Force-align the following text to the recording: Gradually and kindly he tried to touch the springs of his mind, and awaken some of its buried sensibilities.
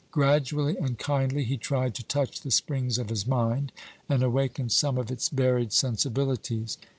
Gradually 0.09 0.77
and 0.79 0.97
kindly 0.97 1.43
he 1.43 1.57
tried 1.57 1.93
to 1.93 2.03
touch 2.03 2.41
the 2.41 2.49
springs 2.49 2.97
of 2.97 3.09
his 3.09 3.27
mind, 3.27 3.71
and 4.09 4.23
awaken 4.23 4.67
some 4.67 4.97
of 4.97 5.11
its 5.11 5.29
buried 5.29 5.71
sensibilities. 5.71 6.79